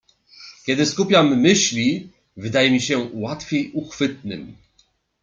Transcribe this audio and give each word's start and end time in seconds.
"Kiedy 0.65 0.85
skupiam 0.85 1.39
myśli, 1.41 2.09
wydaje 2.37 2.71
mi 2.71 2.81
się 2.81 3.09
łatwiej 3.13 3.71
uchwytnym." 3.73 4.55